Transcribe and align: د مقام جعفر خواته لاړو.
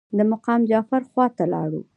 د 0.17 0.19
مقام 0.31 0.59
جعفر 0.69 1.01
خواته 1.11 1.45
لاړو. 1.53 1.81